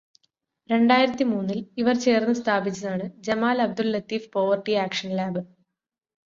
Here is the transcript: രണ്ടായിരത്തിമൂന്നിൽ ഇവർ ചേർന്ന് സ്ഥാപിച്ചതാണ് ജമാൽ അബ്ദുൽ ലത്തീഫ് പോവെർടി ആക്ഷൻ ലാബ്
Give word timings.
രണ്ടായിരത്തിമൂന്നിൽ 0.69 1.59
ഇവർ 1.77 1.95
ചേർന്ന് 1.97 2.33
സ്ഥാപിച്ചതാണ് 2.35 3.05
ജമാൽ 3.19 3.61
അബ്ദുൽ 3.61 3.89
ലത്തീഫ് 3.91 4.31
പോവെർടി 4.33 4.75
ആക്ഷൻ 4.83 5.11
ലാബ് 5.15 5.43